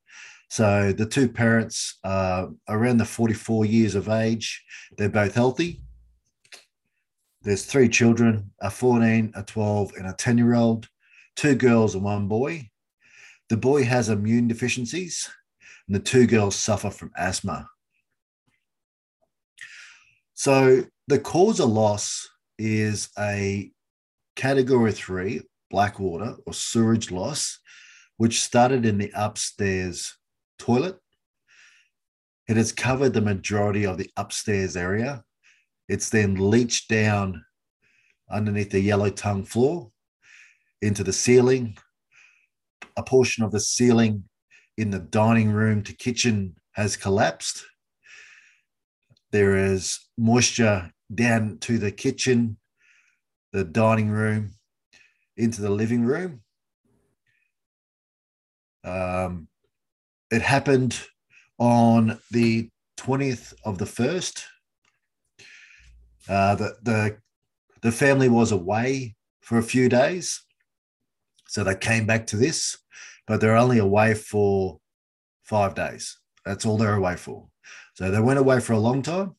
So 0.55 0.93
the 0.93 1.05
two 1.05 1.29
parents 1.29 1.99
are 2.05 2.49
around 2.69 2.99
the 2.99 3.05
44 3.05 3.65
years 3.65 3.97
of 3.97 4.09
age. 4.09 4.65
They're 4.97 5.09
both 5.09 5.35
healthy. 5.35 5.83
There's 7.43 7.65
three 7.65 7.89
children 7.89 8.53
a 8.61 8.71
14, 8.71 9.33
a 9.35 9.43
12, 9.43 9.95
and 9.97 10.07
a 10.07 10.13
10 10.13 10.39
year 10.39 10.55
old, 10.55 10.89
two 11.35 11.57
girls 11.57 11.97
and 11.97 12.05
one 12.05 12.29
boy. 12.29 12.71
The 13.49 13.57
boy 13.57 13.83
has 13.83 14.09
immune 14.11 14.47
deficiencies, 14.47 15.29
and 15.89 15.97
the 15.97 15.99
two 15.99 16.25
girls 16.25 16.55
suffer 16.55 16.91
from 16.91 17.11
asthma. 17.17 17.69
So 20.35 20.85
the 21.09 21.19
cause 21.19 21.59
of 21.59 21.71
loss 21.71 22.29
is 22.61 23.09
a 23.19 23.73
category 24.37 24.93
three 24.93 25.41
black 25.69 25.99
water 25.99 26.37
or 26.47 26.55
sewage 26.55 27.11
loss, 27.11 27.59
which 28.19 28.41
started 28.45 28.87
in 28.87 28.99
the 28.99 29.11
upstairs 29.17 30.17
toilet. 30.59 30.99
It 32.49 32.57
has 32.57 32.73
covered 32.73 33.15
the 33.15 33.21
majority 33.21 33.87
of 33.87 33.99
the 33.99 34.11
upstairs 34.17 34.77
area 34.77 35.25
it's 35.89 36.09
then 36.09 36.37
leached 36.37 36.89
down 36.89 37.45
underneath 38.31 38.71
the 38.71 38.81
yellow 38.81 39.11
tongue 39.11 39.45
floor 39.45 39.91
into 40.81 41.05
the 41.05 41.13
ceiling, 41.13 41.77
a 42.97 43.03
portion 43.03 43.45
of 43.45 43.51
the 43.51 43.61
ceiling 43.61 44.25
in 44.77 44.91
the 44.91 44.99
dining 44.99 45.51
room 45.51 45.83
to 45.83 45.93
kitchen 45.93 46.57
has 46.73 46.97
collapsed. 46.97 47.65
There 49.31 49.57
is 49.57 50.01
moisture 50.17 50.91
down 51.15 51.59
to 51.61 51.79
the 51.79 51.93
kitchen, 51.93 52.57
the 53.53 53.65
dining 53.65 54.09
room, 54.09 54.55
into 55.37 55.61
the 55.61 55.71
living 55.71 56.05
room. 56.05 56.41
Um, 58.85 59.49
it 60.31 60.43
happened 60.43 61.01
on 61.59 62.19
the 62.31 62.71
20th 62.99 63.55
of 63.65 63.79
the 63.79 63.85
1st. 63.85 64.43
Uh, 66.29 66.55
the, 66.55 66.77
the, 66.83 67.17
the 67.83 67.93
family 67.93 68.29
was 68.29 68.53
away 68.53 69.15
for 69.41 69.59
a 69.59 69.63
few 69.63 69.89
days. 69.89 70.43
So 71.49 71.63
they 71.63 71.77
came 71.77 72.07
back 72.07 72.27
to 72.29 72.37
this, 72.37 72.79
but 73.27 73.41
they're 73.41 73.57
only 73.57 73.79
away 73.79 74.15
for 74.15 74.81
five 75.45 75.75
days. 75.75 76.19
That's 76.45 76.67
all 76.67 76.79
they're 76.79 76.97
away 76.97 77.17
for. 77.17 77.49
So 77.95 78.11
they 78.11 78.21
went 78.21 78.39
away 78.39 78.61
for 78.61 78.73
a 78.73 78.79
long 78.79 79.03
time. 79.03 79.37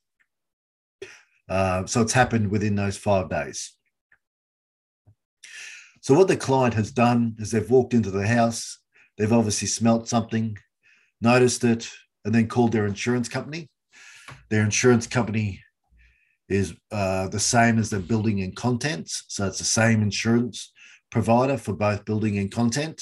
Uh, 1.50 1.86
so 1.86 2.01
it's 2.01 2.13
happened 2.13 2.50
within 2.50 2.75
those 2.75 2.98
five 2.98 3.30
days. 3.30 3.74
So 6.01 6.13
what 6.13 6.27
the 6.27 6.38
client 6.38 6.75
has 6.75 6.92
done 6.92 7.36
is 7.39 7.51
they've 7.51 7.70
walked 7.70 7.94
into 7.94 8.12
the 8.12 8.27
house, 8.27 8.80
they've 9.18 9.34
obviously 9.34 9.68
smelt 9.68 10.08
something, 10.08 10.58
noticed 11.22 11.64
it, 11.64 11.90
and 12.24 12.34
then 12.34 12.48
called 12.48 12.72
their 12.72 12.86
insurance 12.86 13.30
company. 13.30 13.70
Their 14.50 14.64
insurance 14.64 15.08
company 15.08 15.62
is 16.50 16.74
uh, 16.92 17.28
the 17.30 17.40
same 17.40 17.80
as 17.80 17.90
the 17.90 18.00
building 18.00 18.42
and 18.42 18.56
contents. 18.56 19.24
So 19.28 19.48
it's 19.48 19.60
the 19.60 19.64
same 19.64 20.02
insurance 20.02 20.72
provider 21.12 21.58
for 21.58 21.74
both 21.74 22.06
building 22.06 22.38
and 22.38 22.52
content. 22.52 23.02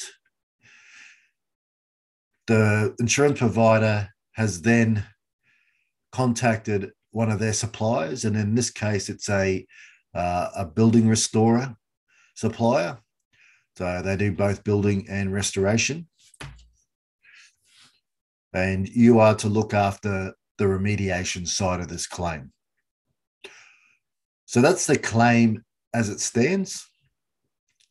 The 2.47 2.95
insurance 2.99 3.39
provider 3.39 4.09
has 4.33 4.61
then 4.61 5.05
contacted 6.11 6.91
one 7.11 7.31
of 7.31 7.39
their 7.39 7.53
suppliers, 7.53 8.25
and 8.25 8.35
in 8.35 8.55
this 8.55 8.69
case, 8.69 9.09
it's 9.09 9.29
a 9.29 9.65
uh, 10.13 10.49
a 10.55 10.65
building 10.65 11.07
restorer 11.07 11.75
supplier. 12.35 12.99
So 13.77 14.01
they 14.03 14.15
do 14.15 14.31
both 14.31 14.63
building 14.63 15.07
and 15.09 15.33
restoration. 15.33 16.07
And 18.53 18.87
you 18.87 19.19
are 19.19 19.35
to 19.35 19.47
look 19.47 19.73
after 19.73 20.33
the 20.57 20.65
remediation 20.65 21.47
side 21.47 21.79
of 21.79 21.87
this 21.87 22.07
claim. 22.07 22.51
So 24.45 24.61
that's 24.61 24.85
the 24.85 24.97
claim 24.97 25.63
as 25.93 26.09
it 26.09 26.19
stands. 26.19 26.87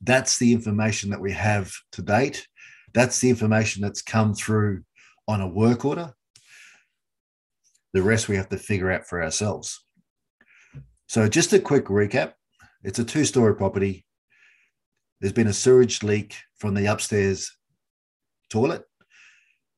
That's 0.01 0.39
the 0.39 0.53
information 0.53 1.11
that 1.11 1.21
we 1.21 1.33
have 1.33 1.73
to 1.93 2.03
date. 2.03 2.47
That's 2.95 3.21
the 3.21 3.31
information 3.31 3.83
that's 3.83 4.03
come 4.03 4.35
through 4.35 4.85
on 5.27 5.41
a 5.41 5.49
work 5.49 5.85
order. 5.85 6.15
The 7.93 8.03
rest 8.03 8.29
we 8.29 8.37
have 8.37 8.49
to 8.51 8.59
figure 8.59 8.91
out 8.91 9.07
for 9.07 9.23
ourselves. 9.23 9.85
So, 11.07 11.29
just 11.29 11.53
a 11.53 11.59
quick 11.59 11.87
recap 11.87 12.35
it's 12.85 12.99
a 12.99 13.05
two 13.05 13.25
story 13.25 13.55
property. 13.55 14.05
There's 15.21 15.33
been 15.33 15.47
a 15.47 15.53
sewage 15.53 16.03
leak 16.03 16.37
from 16.59 16.75
the 16.75 16.87
upstairs 16.87 17.57
toilet. 18.51 18.85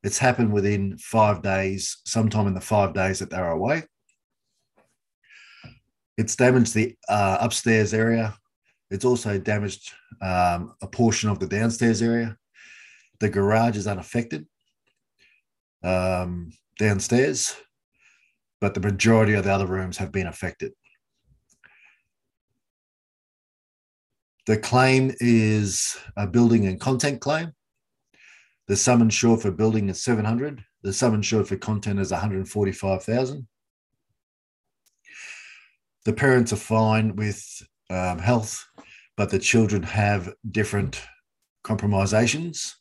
It's 0.04 0.18
happened 0.18 0.52
within 0.52 0.98
five 0.98 1.40
days, 1.40 1.96
sometime 2.04 2.46
in 2.46 2.52
the 2.52 2.60
five 2.60 2.92
days 2.92 3.20
that 3.20 3.30
they're 3.30 3.50
away. 3.50 3.84
It's 6.18 6.36
damaged 6.36 6.74
the 6.74 6.94
uh, 7.08 7.38
upstairs 7.40 7.94
area. 7.94 8.34
It's 8.90 9.06
also 9.06 9.38
damaged 9.38 9.92
um, 10.20 10.74
a 10.82 10.86
portion 10.86 11.30
of 11.30 11.38
the 11.38 11.46
downstairs 11.46 12.02
area. 12.02 12.36
The 13.20 13.30
garage 13.30 13.78
is 13.78 13.86
unaffected 13.86 14.46
um, 15.82 16.52
downstairs, 16.78 17.56
but 18.60 18.74
the 18.74 18.80
majority 18.80 19.32
of 19.32 19.44
the 19.44 19.52
other 19.52 19.66
rooms 19.66 19.96
have 19.96 20.12
been 20.12 20.26
affected. 20.26 20.72
The 24.46 24.58
claim 24.58 25.14
is 25.20 25.96
a 26.14 26.26
building 26.26 26.66
and 26.66 26.78
content 26.78 27.22
claim. 27.22 27.54
The 28.66 28.76
sum 28.76 29.02
insured 29.02 29.42
for 29.42 29.50
building 29.50 29.88
is 29.88 30.02
700. 30.02 30.64
The 30.82 30.92
sum 30.92 31.14
insured 31.14 31.48
for 31.48 31.56
content 31.56 32.00
is 32.00 32.10
145,000. 32.10 33.46
The 36.04 36.12
parents 36.12 36.52
are 36.52 36.56
fine 36.56 37.16
with 37.16 37.42
um, 37.90 38.18
health, 38.18 38.64
but 39.16 39.30
the 39.30 39.38
children 39.38 39.82
have 39.82 40.32
different 40.50 41.02
compromisations. 41.62 42.76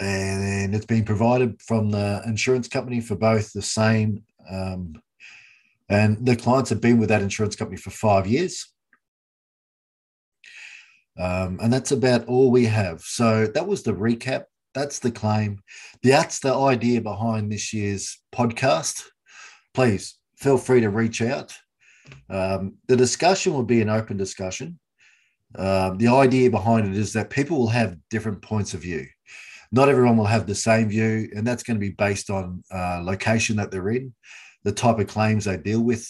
And 0.00 0.74
it's 0.74 0.86
been 0.86 1.04
provided 1.04 1.60
from 1.62 1.90
the 1.90 2.22
insurance 2.26 2.68
company 2.68 3.00
for 3.00 3.14
both 3.14 3.52
the 3.52 3.62
same 3.62 4.24
um, 4.50 4.94
and 5.88 6.24
the 6.24 6.36
clients 6.36 6.70
have 6.70 6.80
been 6.80 6.98
with 6.98 7.10
that 7.10 7.22
insurance 7.22 7.56
company 7.56 7.76
for 7.76 7.90
five 7.90 8.26
years. 8.26 8.73
Um, 11.18 11.58
and 11.62 11.72
that's 11.72 11.92
about 11.92 12.26
all 12.26 12.50
we 12.50 12.64
have. 12.66 13.00
So 13.02 13.46
that 13.46 13.66
was 13.66 13.82
the 13.82 13.92
recap. 13.92 14.44
That's 14.74 14.98
the 14.98 15.12
claim. 15.12 15.60
That's 16.02 16.40
the 16.40 16.54
idea 16.54 17.00
behind 17.00 17.50
this 17.50 17.72
year's 17.72 18.18
podcast. 18.34 19.04
Please 19.72 20.18
feel 20.36 20.58
free 20.58 20.80
to 20.80 20.90
reach 20.90 21.22
out. 21.22 21.54
Um, 22.28 22.74
the 22.88 22.96
discussion 22.96 23.54
will 23.54 23.64
be 23.64 23.80
an 23.80 23.88
open 23.88 24.16
discussion. 24.16 24.78
Uh, 25.56 25.94
the 25.96 26.08
idea 26.08 26.50
behind 26.50 26.88
it 26.88 26.96
is 26.96 27.12
that 27.12 27.30
people 27.30 27.58
will 27.58 27.68
have 27.68 27.96
different 28.10 28.42
points 28.42 28.74
of 28.74 28.80
view. 28.80 29.06
Not 29.70 29.88
everyone 29.88 30.16
will 30.16 30.24
have 30.26 30.46
the 30.46 30.54
same 30.54 30.88
view, 30.88 31.30
and 31.34 31.46
that's 31.46 31.62
going 31.62 31.76
to 31.76 31.80
be 31.80 31.90
based 31.90 32.30
on 32.30 32.62
uh, 32.72 33.00
location 33.02 33.56
that 33.56 33.70
they're 33.70 33.90
in, 33.90 34.14
the 34.64 34.72
type 34.72 34.98
of 34.98 35.06
claims 35.06 35.44
they 35.44 35.56
deal 35.56 35.80
with, 35.80 36.08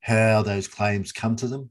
how 0.00 0.42
those 0.42 0.68
claims 0.68 1.12
come 1.12 1.36
to 1.36 1.46
them. 1.46 1.70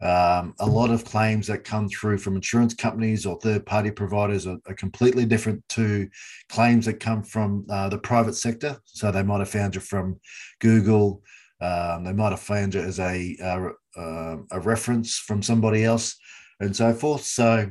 Um, 0.00 0.54
a 0.60 0.66
lot 0.66 0.90
of 0.90 1.04
claims 1.04 1.48
that 1.48 1.64
come 1.64 1.88
through 1.88 2.18
from 2.18 2.36
insurance 2.36 2.72
companies 2.72 3.26
or 3.26 3.38
third 3.40 3.66
party 3.66 3.90
providers 3.90 4.46
are, 4.46 4.58
are, 4.68 4.74
completely 4.74 5.26
different 5.26 5.68
to 5.70 6.08
claims 6.48 6.86
that 6.86 7.00
come 7.00 7.24
from 7.24 7.66
uh, 7.68 7.88
the 7.88 7.98
private 7.98 8.34
sector. 8.34 8.80
So 8.84 9.10
they 9.10 9.24
might 9.24 9.40
have 9.40 9.48
found 9.48 9.74
you 9.74 9.80
from 9.80 10.20
Google, 10.60 11.22
um, 11.60 12.04
they 12.04 12.12
might 12.12 12.30
have 12.30 12.40
found 12.40 12.74
you 12.74 12.80
as 12.80 13.00
a, 13.00 13.36
uh, 13.42 14.00
uh, 14.00 14.36
a 14.52 14.60
reference 14.60 15.18
from 15.18 15.42
somebody 15.42 15.84
else, 15.84 16.16
and 16.60 16.74
so 16.74 16.92
forth. 16.92 17.24
So 17.24 17.68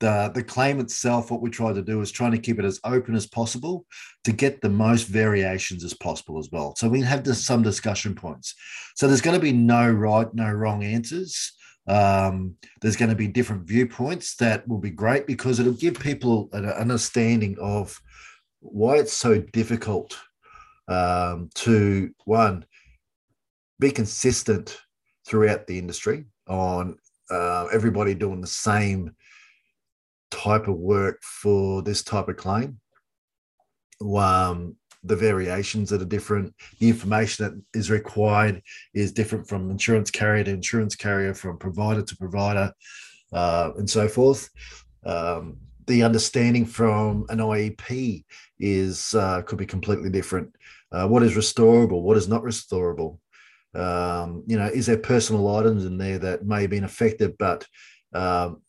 the 0.00 0.30
the 0.34 0.42
claim 0.42 0.80
itself, 0.80 1.30
what 1.30 1.40
we 1.40 1.50
try 1.50 1.72
to 1.72 1.82
do 1.82 2.00
is 2.00 2.10
trying 2.10 2.32
to 2.32 2.38
keep 2.38 2.58
it 2.58 2.64
as 2.64 2.80
open 2.84 3.14
as 3.14 3.26
possible 3.26 3.84
to 4.24 4.32
get 4.32 4.60
the 4.60 4.68
most 4.68 5.04
variations 5.04 5.84
as 5.84 5.94
possible 5.94 6.38
as 6.38 6.48
well. 6.52 6.74
So 6.76 6.88
we 6.88 7.00
have 7.02 7.24
this, 7.24 7.44
some 7.44 7.62
discussion 7.62 8.14
points. 8.14 8.54
So 8.94 9.06
there's 9.06 9.20
going 9.20 9.38
to 9.38 9.42
be 9.42 9.52
no 9.52 9.90
right, 9.90 10.32
no 10.34 10.50
wrong 10.50 10.84
answers. 10.84 11.52
Um, 11.88 12.56
there's 12.80 12.96
going 12.96 13.08
to 13.08 13.16
be 13.16 13.28
different 13.28 13.66
viewpoints 13.66 14.36
that 14.36 14.68
will 14.68 14.78
be 14.78 14.90
great 14.90 15.26
because 15.26 15.58
it'll 15.58 15.72
give 15.72 15.98
people 15.98 16.50
an 16.52 16.66
understanding 16.66 17.56
of 17.60 17.98
why 18.60 18.96
it's 18.96 19.14
so 19.14 19.38
difficult 19.40 20.18
um, 20.88 21.48
to 21.54 22.10
one 22.24 22.64
be 23.80 23.90
consistent 23.90 24.78
throughout 25.26 25.66
the 25.66 25.78
industry 25.78 26.24
on 26.46 26.96
uh, 27.30 27.66
everybody 27.72 28.14
doing 28.14 28.40
the 28.40 28.46
same 28.46 29.14
type 30.30 30.68
of 30.68 30.76
work 30.76 31.22
for 31.22 31.82
this 31.82 32.02
type 32.02 32.28
of 32.28 32.36
claim. 32.36 32.80
Um, 34.16 34.76
the 35.04 35.16
variations 35.16 35.90
that 35.90 36.02
are 36.02 36.06
different, 36.06 36.54
the 36.80 36.88
information 36.88 37.44
that 37.44 37.78
is 37.78 37.90
required 37.90 38.62
is 38.94 39.12
different 39.12 39.48
from 39.48 39.70
insurance 39.70 40.10
carrier 40.10 40.44
to 40.44 40.50
insurance 40.50 40.96
carrier, 40.96 41.34
from 41.34 41.58
provider 41.58 42.02
to 42.02 42.16
provider, 42.16 42.72
uh, 43.32 43.70
and 43.76 43.88
so 43.88 44.08
forth. 44.08 44.48
Um, 45.04 45.58
the 45.86 46.02
understanding 46.02 46.66
from 46.66 47.26
an 47.30 47.38
IEP 47.38 48.24
is 48.58 49.14
uh, 49.14 49.42
could 49.42 49.58
be 49.58 49.66
completely 49.66 50.10
different. 50.10 50.54
Uh, 50.92 51.06
what 51.06 51.22
is 51.22 51.34
restorable? 51.34 52.02
What 52.02 52.16
is 52.16 52.28
not 52.28 52.42
restorable? 52.42 53.18
Um, 53.74 54.44
you 54.46 54.58
know, 54.58 54.66
is 54.66 54.86
there 54.86 54.98
personal 54.98 55.56
items 55.56 55.84
in 55.84 55.98
there 55.98 56.18
that 56.18 56.44
may 56.44 56.62
have 56.62 56.70
been 56.70 56.84
affected, 56.84 57.36
but 57.38 57.66
um, 58.12 58.62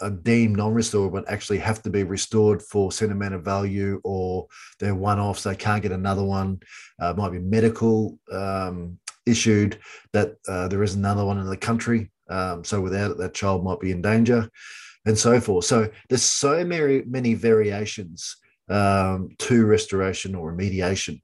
are 0.00 0.10
deemed 0.10 0.56
non-restorable 0.56 1.12
but 1.12 1.30
actually 1.30 1.58
have 1.58 1.82
to 1.82 1.90
be 1.90 2.02
restored 2.02 2.62
for 2.62 2.92
sentimental 2.92 3.40
value 3.40 4.00
or 4.04 4.46
they're 4.78 4.94
one-offs 4.94 5.42
they 5.42 5.56
can't 5.56 5.82
get 5.82 5.92
another 5.92 6.24
one. 6.24 6.60
Uh, 7.00 7.14
might 7.14 7.32
be 7.32 7.38
medical 7.38 8.18
um, 8.32 8.98
issued 9.26 9.78
that 10.12 10.36
uh, 10.48 10.68
there 10.68 10.82
is 10.82 10.94
another 10.94 11.24
one 11.24 11.38
in 11.38 11.46
the 11.46 11.56
country 11.56 12.10
um, 12.28 12.64
so 12.64 12.80
without 12.80 13.12
it 13.12 13.18
that 13.18 13.34
child 13.34 13.64
might 13.64 13.80
be 13.80 13.90
in 13.90 14.02
danger 14.02 14.48
and 15.06 15.16
so 15.16 15.40
forth. 15.40 15.64
So 15.64 15.88
there's 16.08 16.22
so 16.22 16.64
many 16.64 17.02
many 17.06 17.34
variations 17.34 18.36
um, 18.68 19.30
to 19.38 19.64
restoration 19.64 20.34
or 20.34 20.52
remediation 20.52 21.20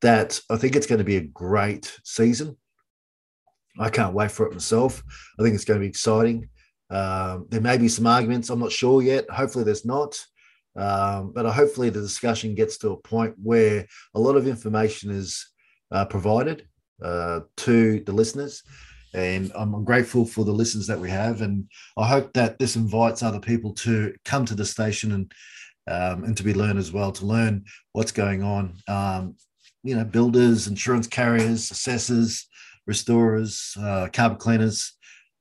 that 0.00 0.38
i 0.50 0.56
think 0.56 0.76
it's 0.76 0.86
going 0.86 0.98
to 0.98 1.04
be 1.04 1.16
a 1.16 1.20
great 1.20 1.98
season. 2.04 2.56
I 3.78 3.90
can't 3.90 4.14
wait 4.14 4.30
for 4.30 4.46
it 4.46 4.52
myself. 4.52 5.02
I 5.38 5.42
think 5.42 5.54
it's 5.54 5.64
going 5.64 5.80
to 5.80 5.84
be 5.84 5.88
exciting 5.88 6.48
um, 6.90 7.46
there 7.50 7.60
may 7.60 7.78
be 7.78 7.88
some 7.88 8.06
arguments. 8.06 8.50
I'm 8.50 8.60
not 8.60 8.72
sure 8.72 9.02
yet. 9.02 9.28
Hopefully, 9.30 9.64
there's 9.64 9.84
not. 9.84 10.18
Um, 10.76 11.32
but 11.32 11.46
hopefully, 11.46 11.90
the 11.90 12.00
discussion 12.00 12.54
gets 12.54 12.78
to 12.78 12.90
a 12.90 12.96
point 12.96 13.34
where 13.42 13.86
a 14.14 14.20
lot 14.20 14.36
of 14.36 14.46
information 14.46 15.10
is 15.10 15.46
uh, 15.90 16.04
provided 16.04 16.66
uh, 17.02 17.40
to 17.58 18.00
the 18.00 18.12
listeners. 18.12 18.62
And 19.14 19.52
I'm 19.54 19.84
grateful 19.84 20.24
for 20.26 20.44
the 20.44 20.52
listeners 20.52 20.88
that 20.88 20.98
we 20.98 21.08
have. 21.10 21.40
And 21.40 21.70
I 21.96 22.08
hope 22.08 22.32
that 22.32 22.58
this 22.58 22.74
invites 22.74 23.22
other 23.22 23.38
people 23.38 23.72
to 23.74 24.12
come 24.24 24.44
to 24.46 24.56
the 24.56 24.64
station 24.64 25.12
and 25.12 25.32
um, 25.86 26.24
and 26.24 26.36
to 26.36 26.42
be 26.42 26.54
learned 26.54 26.78
as 26.78 26.92
well, 26.92 27.12
to 27.12 27.26
learn 27.26 27.64
what's 27.92 28.12
going 28.12 28.42
on. 28.42 28.76
Um, 28.88 29.36
you 29.82 29.94
know, 29.94 30.04
builders, 30.04 30.66
insurance 30.66 31.06
carriers, 31.06 31.70
assessors, 31.70 32.48
restorers, 32.86 33.76
uh, 33.78 34.08
carpet 34.12 34.38
cleaners, 34.38 34.94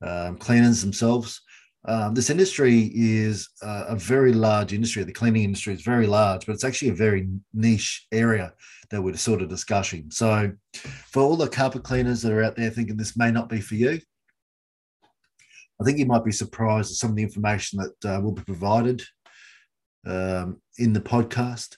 um, 0.04 0.38
cleaners 0.38 0.82
themselves. 0.82 1.42
Um, 1.86 2.14
this 2.14 2.30
industry 2.30 2.92
is 2.94 3.50
uh, 3.62 3.86
a 3.90 3.96
very 3.96 4.32
large 4.32 4.72
industry. 4.72 5.04
The 5.04 5.12
cleaning 5.12 5.44
industry 5.44 5.74
is 5.74 5.82
very 5.82 6.08
large, 6.08 6.46
but 6.46 6.54
it's 6.54 6.64
actually 6.64 6.90
a 6.90 6.96
very 6.96 7.28
niche 7.54 8.08
area 8.12 8.54
that 8.90 9.02
we're 9.02 9.18
sort 9.18 9.42
of 9.42 9.50
discussing. 9.50 10.10
So, 10.10 10.52
for 11.12 11.22
all 11.22 11.36
the 11.36 11.50
carpet 11.50 11.84
cleaners 11.84 12.22
that 12.22 12.32
are 12.32 12.44
out 12.44 12.56
there 12.56 12.70
thinking 12.70 12.96
this 12.96 13.18
may 13.18 13.32
not 13.32 13.50
be 13.50 13.60
for 13.60 13.76
you, 13.76 14.00
I 15.82 15.84
think 15.84 15.98
you 15.98 16.06
might 16.06 16.24
be 16.24 16.32
surprised 16.32 16.92
at 16.92 16.98
some 16.98 17.10
of 17.10 17.16
the 17.16 17.24
information 17.24 17.80
that 17.80 18.16
uh, 18.16 18.22
will 18.22 18.32
be 18.32 18.44
provided 18.44 19.02
um, 20.06 20.62
in 20.78 20.94
the 20.94 21.02
podcast. 21.02 21.76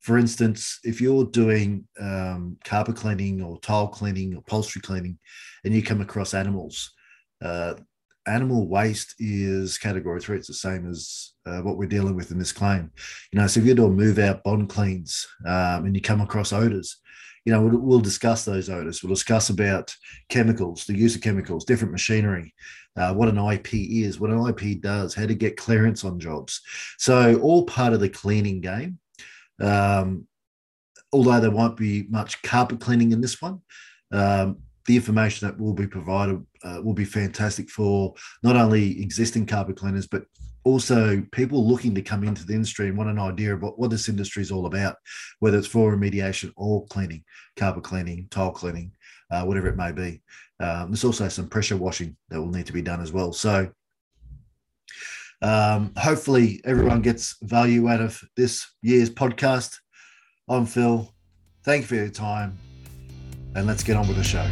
For 0.00 0.18
instance, 0.18 0.78
if 0.84 1.00
you're 1.00 1.24
doing 1.24 1.86
um, 1.98 2.58
carpet 2.64 2.96
cleaning 2.96 3.42
or 3.42 3.58
tile 3.60 3.88
cleaning 3.88 4.34
or 4.34 4.38
upholstery 4.38 4.82
cleaning, 4.82 5.18
and 5.64 5.74
you 5.74 5.82
come 5.82 6.00
across 6.00 6.34
animals, 6.34 6.92
uh, 7.42 7.74
animal 8.26 8.66
waste 8.68 9.14
is 9.18 9.78
category 9.78 10.20
three. 10.20 10.36
It's 10.36 10.48
the 10.48 10.54
same 10.54 10.88
as 10.88 11.32
uh, 11.46 11.60
what 11.60 11.76
we're 11.76 11.88
dealing 11.88 12.16
with 12.16 12.30
in 12.30 12.38
this 12.38 12.52
claim. 12.52 12.90
You 13.32 13.40
know, 13.40 13.46
so 13.46 13.60
if 13.60 13.66
you're 13.66 13.74
doing 13.74 13.94
move 13.94 14.18
out 14.18 14.42
bond 14.42 14.68
cleans 14.68 15.26
um, 15.46 15.86
and 15.86 15.94
you 15.94 16.02
come 16.02 16.20
across 16.20 16.52
odors, 16.52 16.96
you 17.44 17.52
know, 17.52 17.62
we'll, 17.62 17.78
we'll, 17.78 18.00
discuss 18.00 18.44
those 18.44 18.68
odors. 18.68 19.02
We'll 19.02 19.14
discuss 19.14 19.50
about 19.50 19.94
chemicals, 20.28 20.84
the 20.84 20.98
use 20.98 21.14
of 21.14 21.22
chemicals, 21.22 21.64
different 21.64 21.92
machinery, 21.92 22.52
uh, 22.96 23.14
what 23.14 23.28
an 23.28 23.38
IP 23.38 23.74
is, 23.74 24.18
what 24.18 24.30
an 24.30 24.48
IP 24.48 24.80
does, 24.80 25.14
how 25.14 25.26
to 25.26 25.34
get 25.34 25.56
clearance 25.56 26.04
on 26.04 26.18
jobs. 26.18 26.60
So 26.98 27.38
all 27.38 27.64
part 27.64 27.92
of 27.92 28.00
the 28.00 28.08
cleaning 28.08 28.60
game. 28.60 28.98
Um, 29.60 30.26
although 31.12 31.40
there 31.40 31.52
won't 31.52 31.76
be 31.76 32.06
much 32.08 32.42
carpet 32.42 32.80
cleaning 32.80 33.12
in 33.12 33.20
this 33.20 33.40
one, 33.40 33.60
um, 34.10 34.58
the 34.86 34.96
information 34.96 35.46
that 35.46 35.58
will 35.58 35.72
be 35.72 35.86
provided 35.86 36.44
uh, 36.66 36.80
will 36.82 36.94
be 36.94 37.04
fantastic 37.04 37.70
for 37.70 38.14
not 38.42 38.56
only 38.56 39.00
existing 39.00 39.46
carpet 39.46 39.76
cleaners, 39.76 40.06
but 40.06 40.24
also 40.64 41.22
people 41.30 41.66
looking 41.66 41.94
to 41.94 42.02
come 42.02 42.24
into 42.24 42.44
the 42.44 42.52
industry 42.52 42.88
and 42.88 42.98
want 42.98 43.08
an 43.08 43.20
idea 43.20 43.54
about 43.54 43.78
what 43.78 43.88
this 43.88 44.08
industry 44.08 44.42
is 44.42 44.50
all 44.50 44.66
about, 44.66 44.96
whether 45.38 45.56
it's 45.56 45.66
for 45.66 45.94
remediation 45.94 46.52
or 46.56 46.84
cleaning, 46.86 47.22
carpet 47.56 47.84
cleaning, 47.84 48.26
tile 48.30 48.50
cleaning, 48.50 48.90
uh, 49.30 49.44
whatever 49.44 49.68
it 49.68 49.76
may 49.76 49.92
be. 49.92 50.20
Um, 50.58 50.90
there's 50.90 51.04
also 51.04 51.28
some 51.28 51.48
pressure 51.48 51.76
washing 51.76 52.16
that 52.30 52.40
will 52.40 52.50
need 52.50 52.66
to 52.66 52.72
be 52.72 52.82
done 52.82 53.00
as 53.00 53.12
well. 53.12 53.32
So 53.32 53.70
um, 55.40 55.92
hopefully 55.96 56.60
everyone 56.64 57.00
gets 57.00 57.36
value 57.42 57.88
out 57.88 58.00
of 58.00 58.20
this 58.36 58.66
year's 58.82 59.10
podcast. 59.10 59.78
I'm 60.48 60.66
Phil. 60.66 61.14
Thank 61.64 61.82
you 61.82 61.86
for 61.86 61.94
your 61.94 62.08
time 62.08 62.58
and 63.54 63.66
let's 63.66 63.84
get 63.84 63.96
on 63.96 64.08
with 64.08 64.16
the 64.16 64.24
show. 64.24 64.46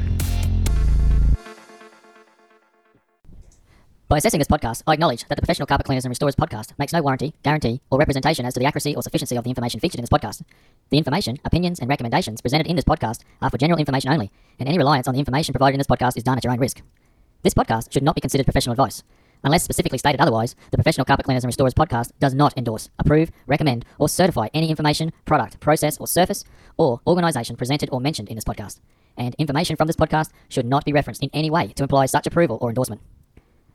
By 4.14 4.18
assessing 4.18 4.38
this 4.38 4.46
podcast, 4.46 4.84
I 4.86 4.92
acknowledge 4.92 5.26
that 5.26 5.34
the 5.34 5.42
Professional 5.42 5.66
Carpet 5.66 5.86
Cleaners 5.86 6.04
and 6.04 6.10
Restorers 6.10 6.36
podcast 6.36 6.70
makes 6.78 6.92
no 6.92 7.02
warranty, 7.02 7.34
guarantee, 7.42 7.80
or 7.90 7.98
representation 7.98 8.46
as 8.46 8.54
to 8.54 8.60
the 8.60 8.66
accuracy 8.66 8.94
or 8.94 9.02
sufficiency 9.02 9.36
of 9.36 9.42
the 9.42 9.50
information 9.50 9.80
featured 9.80 9.98
in 9.98 10.02
this 10.02 10.08
podcast. 10.08 10.42
The 10.90 10.98
information, 10.98 11.40
opinions, 11.44 11.80
and 11.80 11.88
recommendations 11.88 12.40
presented 12.40 12.68
in 12.68 12.76
this 12.76 12.84
podcast 12.84 13.22
are 13.42 13.50
for 13.50 13.58
general 13.58 13.80
information 13.80 14.12
only, 14.12 14.30
and 14.60 14.68
any 14.68 14.78
reliance 14.78 15.08
on 15.08 15.14
the 15.14 15.18
information 15.18 15.52
provided 15.52 15.74
in 15.74 15.78
this 15.78 15.88
podcast 15.88 16.16
is 16.16 16.22
done 16.22 16.38
at 16.38 16.44
your 16.44 16.52
own 16.52 16.60
risk. 16.60 16.80
This 17.42 17.54
podcast 17.54 17.92
should 17.92 18.04
not 18.04 18.14
be 18.14 18.20
considered 18.20 18.46
professional 18.46 18.74
advice. 18.74 19.02
Unless 19.42 19.64
specifically 19.64 19.98
stated 19.98 20.20
otherwise, 20.20 20.54
the 20.70 20.76
Professional 20.76 21.06
Carpet 21.06 21.24
Cleaners 21.24 21.42
and 21.42 21.48
Restorers 21.48 21.74
podcast 21.74 22.12
does 22.20 22.34
not 22.34 22.56
endorse, 22.56 22.90
approve, 23.00 23.32
recommend, 23.48 23.84
or 23.98 24.08
certify 24.08 24.46
any 24.54 24.70
information, 24.70 25.12
product, 25.24 25.58
process, 25.58 25.98
or 25.98 26.06
surface, 26.06 26.44
or 26.76 27.00
organisation 27.04 27.56
presented 27.56 27.88
or 27.90 28.00
mentioned 28.00 28.28
in 28.28 28.36
this 28.36 28.44
podcast. 28.44 28.78
And 29.16 29.34
information 29.40 29.74
from 29.74 29.88
this 29.88 29.96
podcast 29.96 30.30
should 30.48 30.66
not 30.66 30.84
be 30.84 30.92
referenced 30.92 31.24
in 31.24 31.30
any 31.32 31.50
way 31.50 31.72
to 31.72 31.82
imply 31.82 32.06
such 32.06 32.28
approval 32.28 32.58
or 32.60 32.68
endorsement. 32.68 33.00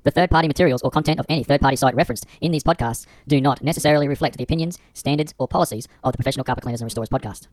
The 0.03 0.11
third 0.11 0.29
party 0.29 0.47
materials 0.47 0.81
or 0.81 0.91
content 0.91 1.19
of 1.19 1.25
any 1.27 1.43
third 1.43 1.59
party 1.59 1.75
site 1.75 1.95
referenced 1.95 2.25
in 2.39 2.51
these 2.51 2.63
podcasts 2.63 3.05
do 3.27 3.41
not 3.41 3.61
necessarily 3.61 4.07
reflect 4.07 4.37
the 4.37 4.43
opinions, 4.43 4.79
standards, 4.93 5.33
or 5.37 5.47
policies 5.47 5.87
of 6.03 6.13
the 6.13 6.17
Professional 6.17 6.45
Carpet 6.45 6.63
Cleaners 6.63 6.81
and 6.81 6.85
Restorers 6.85 7.09
podcast. 7.09 7.47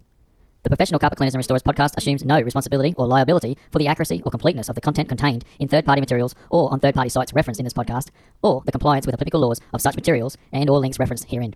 The 0.63 0.71
Professional 0.71 0.99
Carpet 0.99 1.17
Cleaners 1.17 1.35
and 1.35 1.39
Restorers 1.39 1.63
podcast 1.63 1.97
assumes 1.97 2.25
no 2.25 2.41
responsibility 2.41 2.95
or 2.97 3.07
liability 3.07 3.57
for 3.71 3.79
the 3.79 3.87
accuracy 3.89 4.23
or 4.25 4.31
completeness 4.31 4.69
of 4.69 4.75
the 4.75 4.81
content 4.81 5.09
contained 5.09 5.45
in 5.59 5.69
third-party 5.69 6.01
materials 6.01 6.35
or 6.51 6.73
on 6.73 6.81
third-party 6.81 7.09
sites 7.09 7.33
referenced 7.33 7.61
in 7.61 7.65
this 7.65 7.73
podcast, 7.73 8.09
or 8.43 8.63
the 8.65 8.73
compliance 8.73 9.07
with 9.07 9.15
applicable 9.15 9.41
laws 9.41 9.61
of 9.73 9.81
such 9.81 9.97
materials 9.97 10.37
and 10.53 10.69
or 10.69 10.79
links 10.79 10.99
referenced 10.99 11.27
herein. 11.27 11.55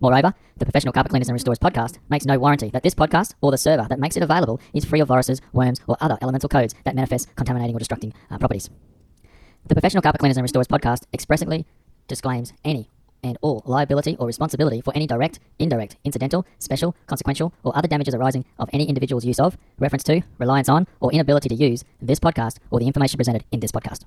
Moreover, 0.00 0.34
the 0.56 0.64
Professional 0.64 0.92
Carpet 0.92 1.10
Cleaners 1.10 1.28
and 1.28 1.34
Restorers 1.34 1.58
podcast 1.58 1.98
makes 2.08 2.24
no 2.24 2.38
warranty 2.38 2.70
that 2.70 2.82
this 2.82 2.94
podcast 2.94 3.34
or 3.40 3.50
the 3.50 3.58
server 3.58 3.86
that 3.88 4.00
makes 4.00 4.16
it 4.16 4.22
available 4.22 4.60
is 4.72 4.84
free 4.84 5.00
of 5.00 5.08
viruses, 5.08 5.40
worms, 5.52 5.80
or 5.86 5.96
other 6.00 6.18
elemental 6.22 6.48
codes 6.48 6.74
that 6.84 6.94
manifest 6.94 7.34
contaminating 7.36 7.76
or 7.76 7.78
destructing 7.78 8.12
uh, 8.30 8.38
properties. 8.38 8.70
The 9.66 9.74
Professional 9.74 10.02
Carpet 10.02 10.18
Cleaners 10.18 10.36
and 10.36 10.42
Restorers 10.42 10.66
podcast 10.66 11.04
expressly 11.12 11.66
disclaims 12.08 12.52
any 12.64 12.90
and 13.22 13.36
all 13.42 13.62
liability 13.66 14.16
or 14.18 14.26
responsibility 14.26 14.80
for 14.80 14.94
any 14.96 15.06
direct, 15.06 15.38
indirect, 15.58 15.96
incidental, 16.04 16.46
special, 16.58 16.96
consequential, 17.06 17.52
or 17.62 17.76
other 17.76 17.86
damages 17.86 18.14
arising 18.14 18.44
of 18.58 18.70
any 18.72 18.88
individual's 18.88 19.24
use 19.24 19.38
of, 19.38 19.58
reference 19.78 20.02
to, 20.04 20.22
reliance 20.38 20.68
on, 20.68 20.86
or 21.00 21.12
inability 21.12 21.48
to 21.50 21.54
use 21.54 21.84
this 22.00 22.18
podcast 22.18 22.56
or 22.70 22.80
the 22.80 22.86
information 22.86 23.18
presented 23.18 23.44
in 23.52 23.60
this 23.60 23.70
podcast. 23.70 24.04